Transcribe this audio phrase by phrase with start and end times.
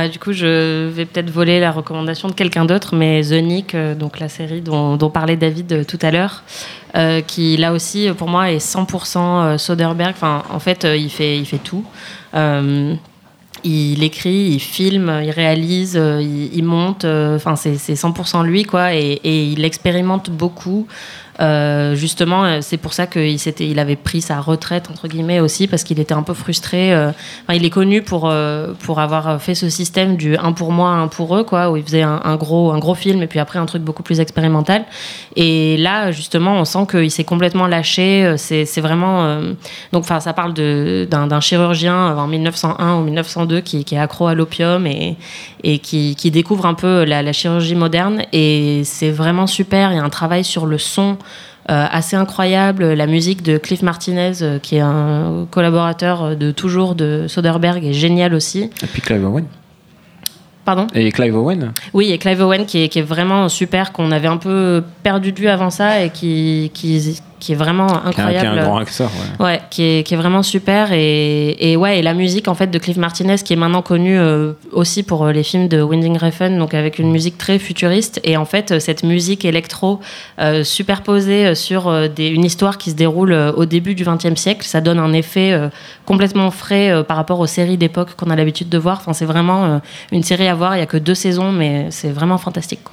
[0.00, 3.74] Bah, du coup, je vais peut-être voler la recommandation de quelqu'un d'autre, mais The Nick,
[3.74, 6.42] euh, donc la série dont, parlait David euh, tout à l'heure,
[6.96, 10.14] euh, qui là aussi, pour moi, est 100% euh, Soderbergh.
[10.16, 11.84] Enfin, en fait, il, fait, il fait tout.
[13.62, 17.04] Il écrit, il filme, il réalise, il, monte.
[17.04, 18.94] Enfin, c'est c'est 100% lui, quoi.
[18.94, 20.86] Et il expérimente beaucoup.
[21.40, 25.84] Euh, justement, euh, c'est pour ça qu'il avait pris sa retraite entre guillemets aussi parce
[25.84, 26.92] qu'il était un peu frustré.
[26.92, 27.12] euh.
[27.52, 28.32] Il est connu pour
[28.80, 31.82] pour avoir fait ce système du un pour moi, un pour eux, quoi, où il
[31.82, 34.84] faisait un, gros un gros film et puis après un truc beaucoup plus expérimental.
[35.36, 38.34] Et là, justement, on sent qu'il s'est complètement lâché.
[38.36, 39.40] C'est vraiment
[39.92, 44.86] donc, enfin, ça parle d'un chirurgien en 1901 ou 1902 qui, est accro à l'opium
[44.86, 45.16] et,
[45.64, 48.22] et qui, qui découvre un peu la, la chirurgie moderne.
[48.32, 49.92] Et c'est vraiment super.
[49.92, 51.16] Il y a un travail sur le son.
[51.68, 56.94] Euh, assez incroyable, la musique de Cliff Martinez, euh, qui est un collaborateur de toujours
[56.94, 58.70] de Soderbergh, est génial aussi.
[58.82, 59.44] Et puis Clive Owen.
[60.64, 60.86] Pardon?
[60.94, 64.28] Et Clive Owen Oui, et Clive Owen qui est, qui est vraiment super, qu'on avait
[64.28, 68.20] un peu perdu de vue avant ça et qui, qui, qui est vraiment un- qui
[68.20, 68.58] est incroyable.
[68.58, 69.10] un grand acteur.
[69.40, 69.44] Ouais.
[69.46, 72.68] Ouais, qui est, qui est vraiment super et, et ouais et la musique en fait
[72.70, 76.16] de Cliff Martinez qui est maintenant connue euh, aussi pour euh, les films de Winding
[76.18, 80.00] Refn donc avec une musique très futuriste et en fait euh, cette musique électro
[80.38, 84.64] euh, superposée euh, sur des, une histoire qui se déroule au début du XXe siècle
[84.66, 85.68] ça donne un effet euh,
[86.06, 89.24] complètement frais euh, par rapport aux séries d'époque qu'on a l'habitude de voir enfin c'est
[89.24, 89.78] vraiment euh,
[90.12, 92.92] une série à voir il y a que deux saisons mais c'est vraiment fantastique quoi.